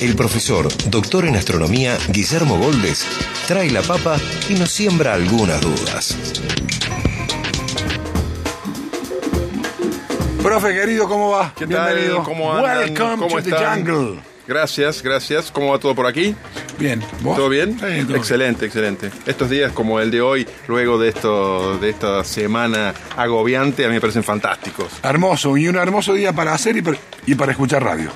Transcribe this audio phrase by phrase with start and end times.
[0.00, 3.06] el profesor, doctor en astronomía, Guillermo Goldes,
[3.46, 4.16] trae la papa
[4.48, 6.16] y nos siembra algunas dudas.
[10.42, 11.52] Profe querido, ¿cómo va?
[11.56, 11.86] ¿Qué tal?
[11.94, 12.22] Bienvenido.
[12.22, 12.78] ¿Cómo andan?
[12.78, 13.86] Welcome ¿Cómo to the están?
[13.86, 14.20] jungle.
[14.46, 15.50] Gracias, gracias.
[15.50, 16.34] ¿Cómo va todo por aquí?
[16.78, 17.02] Bien.
[17.20, 17.36] ¿Vos?
[17.36, 17.78] ¿Todo bien?
[17.80, 19.10] Sí, todo excelente, excelente.
[19.24, 23.94] Estos días como el de hoy, luego de esto, de esta semana agobiante, a mí
[23.94, 24.88] me parecen fantásticos.
[25.02, 25.56] Hermoso.
[25.56, 28.10] Y un hermoso día para hacer y para, y para escuchar radio.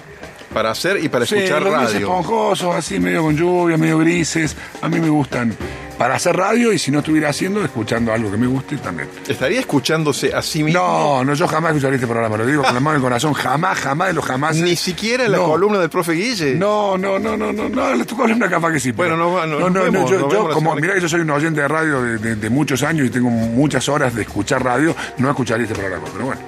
[0.52, 1.98] Para hacer y para Sí, escuchar los radio.
[1.98, 4.56] esponjosos, así medio con lluvia, medio grises.
[4.80, 5.55] A mí me gustan
[5.98, 9.09] para hacer radio y si no estuviera haciendo, escuchando algo que me guste también.
[9.28, 10.81] ¿Estaría escuchándose a sí mismo?
[10.81, 13.33] No, no, yo jamás escucharé este programa, lo digo con la mano en el corazón,
[13.34, 14.56] jamás, jamás de los jamás.
[14.56, 15.45] Ni siquiera en la No.
[15.48, 16.55] columna del profe Guille.
[16.55, 18.92] No, no, no, no, no, no, tu columna capaz que sí.
[18.92, 21.20] pero- Bueno, nos va- nos no, no, vemos, yo, yo como, mirá que yo soy
[21.20, 24.65] un oyente de radio de, de- de muchos años y tengo muchas horas de escuchar
[24.65, 26.41] radio, no escucharía este programa, pero bueno,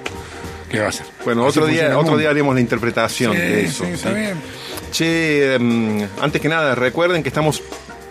[0.71, 1.05] ¿qué va a hacer?
[1.25, 3.83] Bueno, Así otro día, otro día haremos la interpretación Sí, de eso.
[3.85, 4.35] sí, está bien.
[4.91, 7.61] Che, em, antes que nada, recuerden que estamos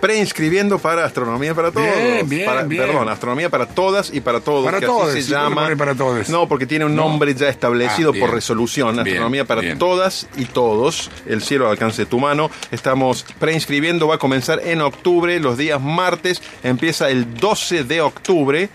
[0.00, 1.86] preinscribiendo para Astronomía para Todos.
[1.94, 2.86] Bien, bien, Para- bien.
[2.86, 4.64] Perdón, Astronomía para Todas y para Todos.
[4.64, 5.68] Para que todes, así ¿y se llama.
[5.76, 6.30] para todes?
[6.30, 7.02] No, porque tiene un No.
[7.08, 8.98] nombre ya establecido Ah, por resolución.
[8.98, 9.76] Astronomía para.
[9.76, 11.10] Todas y Todos.
[11.26, 12.50] El cielo al alcance de tu mano.
[12.70, 16.40] Estamos preinscribiendo, va a comenzar en octubre, los días martes.
[16.62, 18.70] Empieza el 12 de octubre.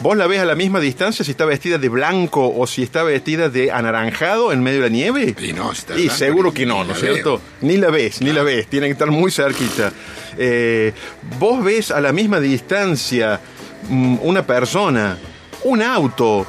[0.00, 3.02] ¿Vos la ves a la misma distancia si está vestida de blanco o si está
[3.02, 5.34] vestida de anaranjado en medio de la nieve?
[5.38, 7.36] Y no, está Y blanco, seguro que no, ¿no es cierto?
[7.36, 7.70] veo.
[7.70, 9.92] Ni la ves, ni la ves, tiene que estar muy cerquita.
[10.38, 10.92] Eh,
[11.38, 13.40] vos ves a la misma distancia
[13.90, 15.18] mm, una persona,
[15.64, 16.46] un auto,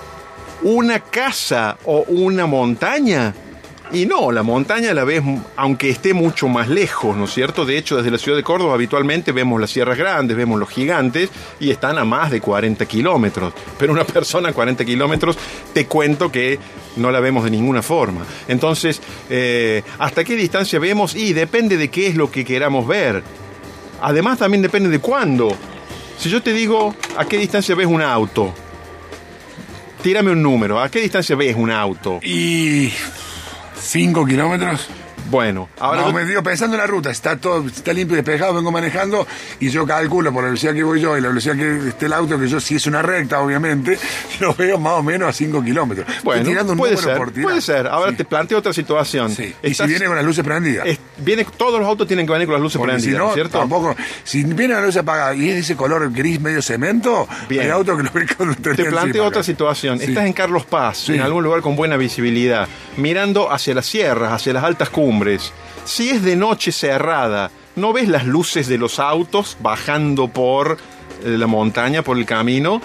[0.61, 3.33] una casa o una montaña.
[3.93, 5.21] Y no, la montaña la ves,
[5.57, 7.65] aunque esté mucho más lejos, ¿no es cierto?
[7.65, 11.29] De hecho, desde la ciudad de Córdoba habitualmente vemos las sierras grandes, vemos los gigantes
[11.59, 13.53] y están a más de 40 kilómetros.
[13.77, 15.37] Pero una persona a 40 kilómetros,
[15.73, 16.57] te cuento que
[16.95, 18.21] no la vemos de ninguna forma.
[18.47, 21.13] Entonces, eh, ¿hasta qué distancia vemos?
[21.13, 23.21] Y depende de qué es lo que queramos ver.
[24.01, 25.53] Además, también depende de cuándo.
[26.17, 28.53] Si yo te digo, ¿a qué distancia ves un auto?
[30.01, 30.79] Tírame un número.
[30.79, 32.19] ¿A qué distancia ves un auto?
[32.23, 32.91] Y.
[33.81, 34.87] 5 kilómetros.
[35.29, 38.21] Bueno, ahora no, yo- me digo, pensando en la ruta, está todo, está limpio y
[38.21, 39.25] despejado, vengo manejando
[39.61, 42.13] y yo calculo por la velocidad que voy yo y la velocidad que esté el
[42.13, 43.97] auto, que yo si es una recta, obviamente,
[44.41, 46.05] lo veo más o menos a 5 kilómetros.
[46.09, 47.43] Estoy bueno, tirando un puede número ser, por tirar.
[47.43, 47.87] puede ser.
[47.87, 49.29] Ahora Sí, te planteo otra situación.
[49.33, 49.53] sí.
[49.63, 50.85] Y si viene con las luces prendidas.
[50.87, 53.33] es- viene, todos los autos tienen que venir con las luces Porque si prendidas, no,
[53.33, 53.59] ¿cierto?
[53.59, 53.95] tampoco.
[54.25, 57.65] Si viene la luz apagada y es de ese color gris medio cemento, Bien.
[57.65, 59.97] hay autos que lo ven con Te planteo otra situación.
[59.99, 60.05] Sí.
[60.05, 62.67] Estás en Carlos Paz, en algún lugar con buena visibilidad,
[62.97, 65.53] mirando hacia las sierras, hacia las altas cumbres.
[65.85, 70.77] Si es de noche cerrada, no ves las luces de los autos bajando por
[71.23, 72.81] eh, la montaña, por el camino.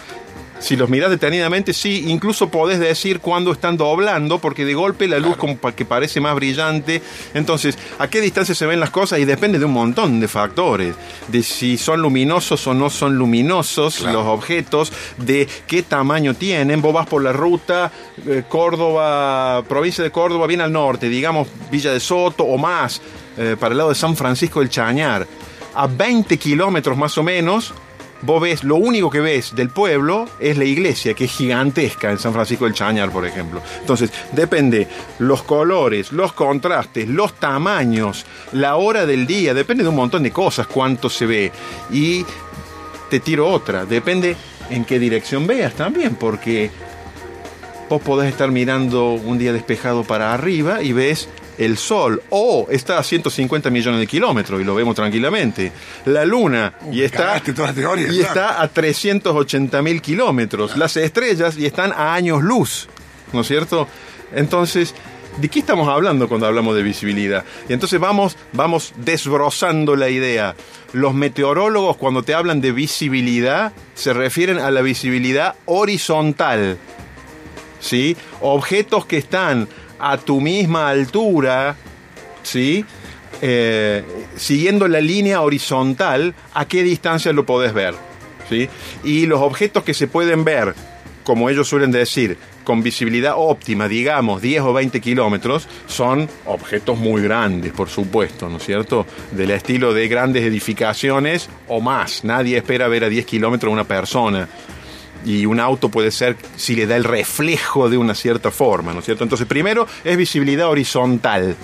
[0.58, 5.18] Si los miras detenidamente, sí, incluso podés decir cuándo están doblando, porque de golpe la
[5.18, 7.02] luz como que parece más brillante.
[7.34, 9.18] Entonces, ¿a qué distancia se ven las cosas?
[9.18, 10.94] Y depende de un montón de factores.
[11.28, 14.20] De si son luminosos o no son luminosos Claro.
[14.20, 16.80] los objetos, de qué tamaño tienen.
[16.80, 17.92] Vos vas por la ruta
[18.26, 23.00] eh, Córdoba, provincia de Córdoba, bien al norte, digamos Villa de Soto o más,
[23.36, 25.26] eh, para el lado de San Francisco del Chañar.
[25.74, 27.74] A 20 kilómetros más o menos,
[28.22, 32.18] vos ves, lo único que ves del pueblo es la iglesia, que es gigantesca en
[32.18, 33.62] San Francisco del Chañar, por ejemplo.
[33.80, 39.96] Entonces, depende los colores, los contrastes, los tamaños, la hora del día, depende de un
[39.96, 41.52] montón de cosas, cuánto se ve.
[41.90, 42.24] Y
[43.10, 44.36] te tiro otra, depende
[44.70, 46.70] en qué dirección veas también, porque
[47.88, 52.98] vos podés estar mirando un día despejado para arriba y ves el sol, o está
[52.98, 55.72] a 150 millones de kilómetros y lo vemos tranquilamente.
[56.04, 58.22] La luna y Uh, está, teoría, y claro.
[58.22, 60.76] está a 380 mil kilómetros.
[60.76, 62.88] Las estrellas y están a años luz,
[63.32, 63.88] ¿no es cierto?
[64.32, 64.94] Entonces,
[65.38, 67.44] ¿de qué estamos hablando cuando hablamos de visibilidad?
[67.68, 70.54] Y entonces vamos, vamos desbrozando la idea.
[70.92, 76.78] Los meteorólogos cuando te hablan de visibilidad se refieren a la visibilidad horizontal.
[77.80, 78.16] ¿sí?
[78.40, 81.76] Objetos que están a tu misma altura,
[82.42, 82.84] ¿sí?
[83.42, 84.02] Eh,
[84.36, 87.94] siguiendo la línea horizontal, ¿a qué distancia lo podés ver?
[88.48, 88.68] ¿sí?
[89.04, 90.74] Y los objetos que se pueden ver,
[91.24, 97.22] como ellos suelen decir, con visibilidad óptima, digamos 10 o 20 kilómetros, son objetos muy
[97.22, 99.06] grandes, por supuesto, ¿no es cierto?
[99.32, 102.24] Del estilo de grandes edificaciones o más.
[102.24, 104.48] Nadie espera ver a 10 kilómetros una persona
[105.24, 109.00] y un auto puede ser si le da el reflejo de una cierta forma, ¿no
[109.00, 109.24] es cierto?
[109.24, 111.56] Entonces, primero es visibilidad horizontal.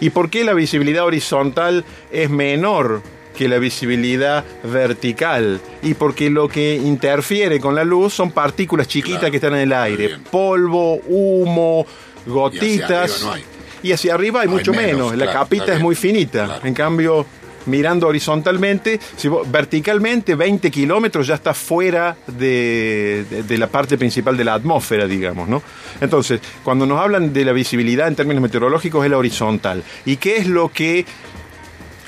[0.00, 3.02] ¿Y por qué la visibilidad horizontal es menor
[3.36, 5.60] que la visibilidad vertical?
[5.82, 9.60] Y porque lo que interfiere con la luz son partículas chiquitas Claro, que están en
[9.60, 11.86] el aire, polvo, humo,
[12.26, 12.90] Y gotitas.
[12.90, 13.44] hacia arriba no hay.
[13.82, 16.46] Y hacia arriba hay mucho menos, menos, la claro, capita es muy finita.
[16.46, 16.66] Claro.
[16.66, 17.26] En cambio,
[17.66, 24.54] mirando horizontalmente, si verticalmente 20 kilómetros ya está fuera de la parte principal de la
[24.54, 25.62] atmósfera, digamos, ¿no?
[26.00, 29.82] Entonces, cuando nos hablan de la visibilidad en términos meteorológicos es la horizontal.
[30.04, 31.04] ¿Y qué es lo que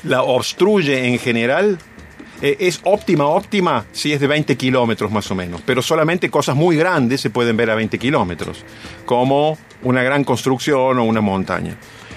[0.05, 1.79] la obstruye en general?
[2.43, 6.55] Eh, es óptima, óptima si es de 20 kilómetros más o menos, pero solamente cosas
[6.55, 8.63] muy grandes se pueden ver a 20 kilómetros,
[9.07, 11.77] como una gran construcción o una montaña.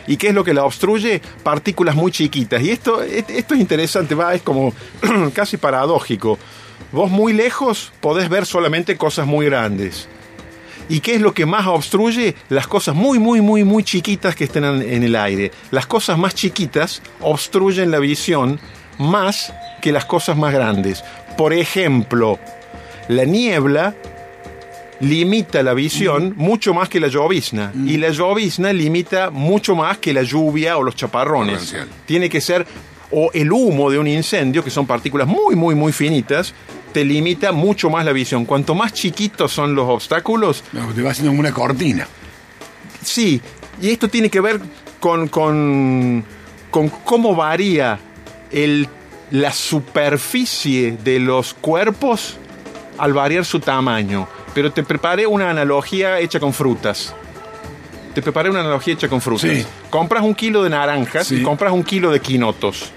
[0.09, 1.21] ¿Y qué es lo que la obstruye?
[1.43, 2.63] Partículas muy chiquitas.
[2.63, 4.73] Y esto, esto es interesante, va, es como
[5.33, 6.39] casi paradójico.
[6.91, 10.09] Vos muy lejos podés ver solamente cosas muy grandes.
[10.89, 12.33] ¿Y qué es lo que más obstruye?
[12.49, 15.51] Las cosas muy, muy, muy, muy chiquitas que estén en, en el aire.
[15.69, 18.59] Las cosas más chiquitas obstruyen la visión
[18.97, 21.03] más que las cosas más grandes.
[21.37, 22.39] Por ejemplo,
[23.09, 23.93] la niebla
[24.99, 27.71] limita la visión mucho más que la llovizna.
[27.85, 31.75] Y la llovizna limita mucho más que la lluvia o los chaparrones.
[32.05, 32.65] Tiene que ser,
[33.11, 36.53] o el humo de un incendio, que son partículas muy, muy, muy finitas,
[36.91, 38.45] te limita mucho más la visión.
[38.45, 42.07] Cuanto más chiquitos son los obstáculos, No, te va haciendo una cortina.
[43.03, 43.41] Sí,
[43.81, 44.59] y esto tiene que ver
[44.99, 46.23] con, con,
[46.69, 47.99] con cómo varía
[48.51, 48.87] el,
[49.31, 52.37] la superficie de los cuerpos
[52.97, 54.27] al variar su tamaño.
[54.53, 57.13] Pero te preparé una analogía hecha con frutas.
[58.13, 59.49] Te preparé una analogía hecha con frutas.
[59.49, 59.65] Sí.
[59.89, 61.35] Compras un kilo de naranjas Sí.
[61.37, 62.91] y compras un kilo de quinotos.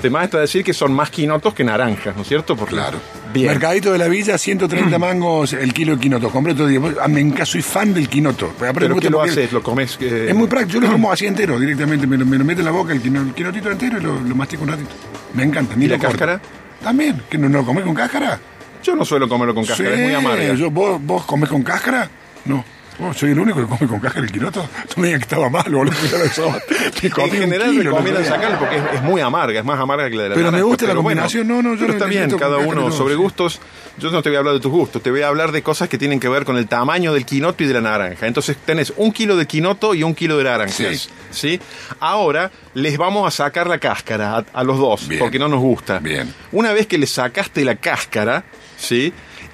[0.00, 2.56] Te basta decir que son más quinotos que naranjas, ¿no es cierto?
[2.56, 2.98] Porque- Claro.
[3.34, 3.48] Bien.
[3.48, 6.30] Mercadito de la Villa, 130 mangos el kilo de quinoto.
[6.30, 6.68] Compré todo.
[7.02, 8.52] Ah, Me soy fan del quinoto.
[8.58, 9.52] ¿Pero gusta qué lo haces?
[9.52, 9.98] ¿Lo comes?
[10.00, 10.80] eh, Es muy práctico.
[10.80, 12.06] Yo lo como así entero directamente.
[12.06, 14.18] Me lo, me lo meto en la boca el, quino- el quinotito entero y lo,
[14.20, 14.90] lo mastico un ratito.
[15.34, 15.76] Me encanta.
[15.76, 16.12] Ni ¿Y la corto.
[16.12, 16.40] cáscara?
[16.82, 17.22] También.
[17.28, 18.38] ¿Que no, no lo comés con cáscara?
[18.82, 20.54] Yo no suelo comerlo con cáscara, es muy amarga.
[20.54, 22.08] yo- ¿vos, ¿Vos comés con cáscara?
[22.44, 22.64] No.
[23.00, 24.68] Oh, soy el único que come con cáscara el quinoto.
[24.96, 25.94] No me que estaba mal, boludo.
[26.02, 30.10] Me En general kilo, recomiendan no sacarlo porque es, es muy amarga, es más amarga
[30.10, 31.92] que la de la Pero me naranja, gusta la bueno, combinación, no, no, yo pero
[31.94, 33.60] está bien, cada uno sobre gustos.
[33.98, 35.88] Yo no te voy a hablar de tus gustos, te voy a hablar de cosas
[35.88, 38.26] que tienen que ver con el tamaño del quinoto y de la naranja.
[38.26, 41.08] Entonces tenés un kilo de quinoto y un kilo de naranjas.
[41.30, 41.60] ¿sí?
[42.00, 45.18] Ahora les vamos a sacar la cáscara a, a los dos, Bien.
[45.20, 45.98] porque no nos gusta.
[45.98, 46.32] Bien.
[46.52, 48.44] Una vez que le sacaste la cáscara,
[48.82, 49.12] ¿sí?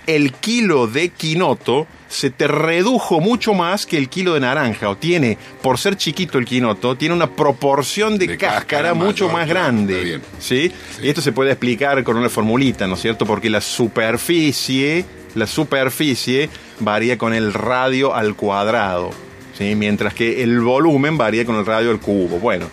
[0.09, 4.89] el kilo de quinoto se te redujo mucho más que el kilo de naranja.
[4.89, 9.29] O tiene, por ser chiquito el quinoto, tiene una proporción de, De cáscara, cáscara mucho
[9.29, 9.93] más grande.
[9.93, 10.23] está bien.
[10.39, 10.73] ¿sí?
[11.03, 13.27] Y esto se puede explicar con una formulita, ¿no es cierto?
[13.27, 15.05] Porque la superficie,
[15.35, 16.49] la superficie
[16.81, 19.11] varía con el radio al cuadrado.
[19.59, 19.75] ¿sí?
[19.75, 22.39] Mientras que el volumen varía con el radio al cubo.
[22.39, 22.71] Bueno.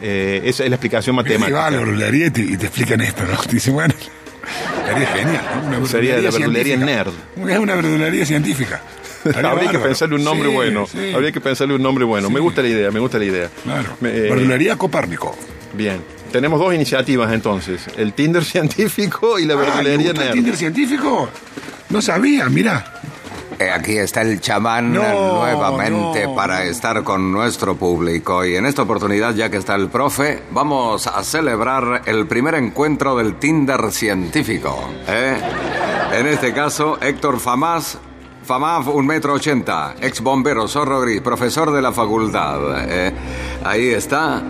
[0.00, 1.72] Eh, esa es la explicación matemática.
[1.72, 3.36] y te, y te explican esto, ¿no?
[3.42, 3.92] Te dicen, bueno,
[4.88, 5.78] sería genial, ¿no?
[5.78, 7.12] Una Sería la verdulería científica.
[7.52, 8.80] Es una verdulería científica.
[9.24, 10.86] Estaría Habría que pensarle un nombre Sí, bueno.
[10.86, 11.12] sí.
[11.14, 12.30] Habría que pensarle un nombre bueno.
[12.30, 13.50] Me gusta la idea, me gusta la idea.
[13.64, 13.96] Claro.
[14.00, 15.36] Me- eh, verdulería Copérnico.
[15.74, 16.00] bien.
[16.32, 17.86] Tenemos dos iniciativas entonces.
[17.96, 20.34] El Tinder científico y la Ah, ¿le verdulería gusta el nerd.
[20.34, 21.30] Tinder científico?
[21.90, 22.97] No sabía, mira.
[23.58, 25.02] Eh, Aquí está el chamán No,
[25.40, 26.34] nuevamente no.
[26.34, 28.44] para estar con nuestro público.
[28.44, 33.16] Y en esta oportunidad, ya que está el profe, vamos a celebrar el primer encuentro
[33.16, 34.88] del Tinder científico.
[35.08, 35.36] ¿eh?
[36.12, 37.98] En este caso, Héctor Famás.
[38.44, 42.58] Famav, un metro ochenta, ex bombero, zorro gris, profesor de la facultad.
[42.88, 43.12] ¿eh?
[43.62, 44.42] Ahí está.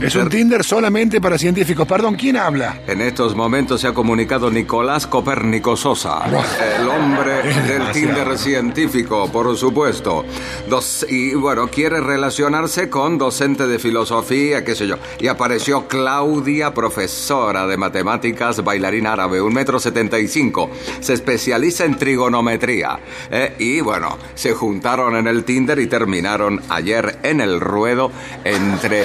[0.00, 1.86] Es un Tinder solamente para científicos.
[1.86, 2.80] Perdón, ¿quién habla?
[2.88, 6.24] En estos momentos se ha comunicado Nicolás Copérnico Sosa,
[6.76, 7.34] el hombre
[7.68, 7.92] del.
[7.92, 10.24] Tinder científico, por supuesto.
[10.68, 14.96] Dos- y bueno, quiere relacionarse con docente de filosofía, qué sé yo.
[15.20, 20.68] Y apareció Claudia, profesora de matemáticas, bailarina árabe, un metro setenta y cinco.
[21.00, 22.98] Se especializa en trigonometría.
[23.30, 23.54] ¿eh?
[23.60, 28.10] Y bueno, se juntaron en el Tinder y terminaron ayer en el ruedo
[28.44, 29.04] entre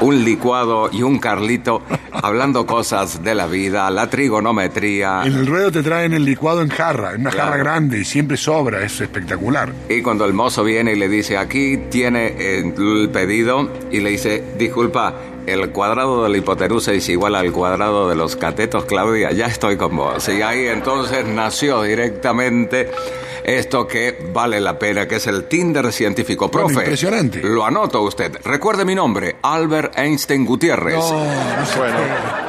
[0.00, 5.22] un licuado y un Carlito hablando cosas de la vida, la trigonometría.
[5.24, 7.50] En el ruedo te traen el licuado en jarra, en una Claro.
[7.50, 9.72] jarra grande y siempre sobra, es espectacular.
[9.88, 14.10] Y cuando el mozo viene y le dice, aquí tiene eh, el pedido, y le
[14.10, 15.14] dice, disculpa,
[15.46, 19.76] el cuadrado de la hipotenusa es igual al cuadrado de los catetos, Claudia, ya estoy
[19.76, 20.28] con vos.
[20.28, 22.90] Y ahí entonces nació directamente
[23.56, 26.48] esto que vale la pena, que es el Tinder científico.
[26.48, 27.40] Bueno, Profe, impresionante.
[27.42, 28.38] lo anoto usted.
[28.44, 30.96] Recuerde mi nombre, Albert Einstein Gutiérrez.
[30.96, 31.08] No,
[31.76, 31.96] Bueno,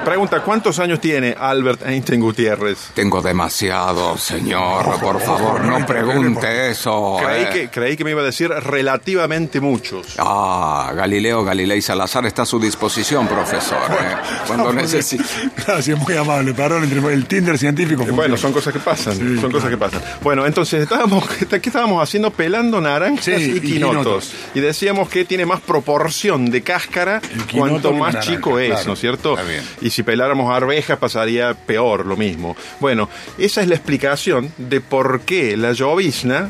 [0.04, 2.90] pregunta, ¿cuántos años tiene Albert Einstein Gutiérrez?
[2.94, 5.00] Tengo demasiado, señor.
[5.00, 7.18] Por favor, no pregunte eso.
[7.24, 7.50] Creí eh.
[7.54, 10.16] que, creí que me iba a decir relativamente muchos.
[10.18, 13.78] Ah, Galileo Galilei Salazar está a su disposición, profesor.
[13.92, 14.16] eh,
[14.48, 15.24] cuando necesite.
[15.66, 16.54] Gracias, muy amable.
[16.54, 18.06] Perdón, entre el Tinder científico.
[18.12, 20.02] Bueno, son cosas que pasan, Sí, son cosas que pasan.
[20.22, 22.32] Bueno, entonces estábamos, ¿qué estábamos haciendo?
[22.32, 24.34] Pelando naranjas Sí, y y quinotos.
[24.54, 27.22] Y decíamos que tiene más proporción de cáscara
[27.54, 28.88] cuanto más naranja, chico es, claro.
[28.88, 29.38] ¿no es cierto?
[29.82, 32.56] Y si peláramos arvejas pasaría peor, lo mismo.
[32.80, 36.50] Bueno, esa es la explicación de por qué la llovizna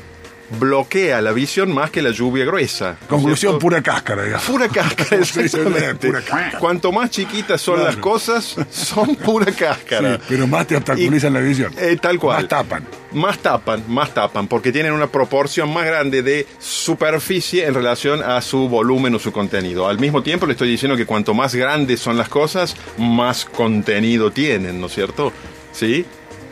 [0.60, 2.86] bloquea la visión más que la lluvia gruesa.
[2.92, 3.60] ¿no es Conclusión, cierto?
[3.60, 4.46] pura cáscara, digamos.
[4.46, 6.08] Pura cáscara, exactamente.
[6.08, 6.60] pura cáscara.
[6.60, 7.90] Cuanto más chiquitas son Claro.
[7.92, 10.16] las cosas, son pura cáscara.
[10.16, 11.74] Sí, pero más te obstaculizan Y- la visión.
[11.78, 12.38] eh, tal cual.
[12.42, 12.88] Más tapan.
[13.12, 18.40] Más tapan, más tapan, porque tienen una proporción más grande de superficie en relación a
[18.42, 19.88] su volumen o su contenido.
[19.88, 24.32] Al mismo tiempo le estoy diciendo que cuanto más grandes son las cosas, más contenido
[24.32, 25.34] tienen, ¿no es cierto?
[25.72, 26.06] ¿Sí?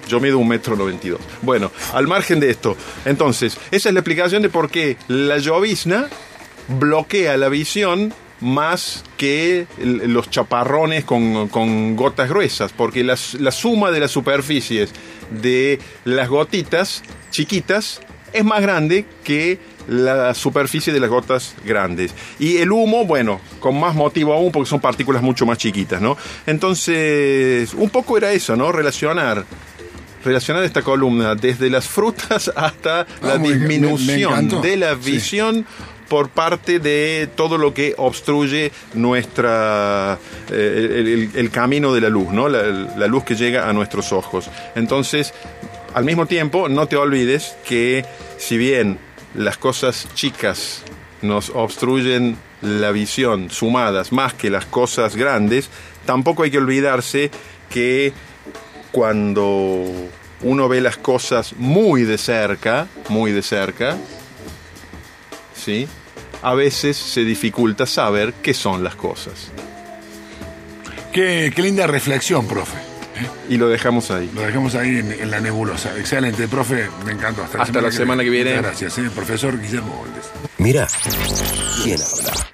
[0.07, 1.21] Yo mido un metro noventa y dos.
[1.41, 6.07] Bueno, al margen de esto, entonces, esa es la explicación de por qué la llovizna
[6.79, 13.89] bloquea la visión más que los chaparrones con, con gotas gruesas, porque la, la suma
[13.89, 14.91] de las superficies
[15.31, 17.99] de las gotitas chiquitas
[18.33, 22.13] es más grande que la superficie de las gotas grandes.
[22.37, 26.17] Y el humo, bueno, con más motivo aún porque son partículas mucho más chiquitas, ¿no?
[26.45, 28.71] Entonces, un poco era eso, ¿no?
[28.71, 29.45] Relacionar
[30.27, 35.11] relacionar esta columna desde las frutas hasta la Ah, me- me disminución de la Sí.
[35.11, 35.65] visión
[36.07, 40.17] por parte de todo lo que obstruye nuestra
[40.51, 42.47] eh, el, el- el camino de la luz, ¿no?
[42.47, 44.49] La, la luz que llega a nuestros ojos.
[44.75, 45.33] Entonces,
[45.93, 48.05] al mismo tiempo, no te olvides que
[48.37, 48.99] si bien
[49.35, 50.83] las cosas chicas
[51.21, 55.69] nos obstruyen la visión sumadas más que las cosas grandes,
[56.05, 57.29] tampoco hay que olvidarse
[57.69, 58.13] que
[58.91, 59.85] cuando
[60.41, 63.97] uno ve las cosas muy de cerca, muy de cerca,
[65.55, 65.87] ¿sí?
[66.41, 69.51] A veces se dificulta saber qué son las cosas.
[71.11, 72.77] Qué, qué linda reflexión, profe.
[73.49, 74.29] Y lo dejamos ahí.
[74.35, 75.97] Lo dejamos ahí en, en la nebulosa.
[75.97, 76.87] Excelente, profe.
[77.05, 77.43] Me encantó.
[77.43, 78.53] Hasta, Hasta la semana que viene.
[78.53, 80.29] Gracias, eh, profesor Guillermo Boldes.
[80.59, 80.87] Mira,
[81.83, 82.46] ¿quién habla?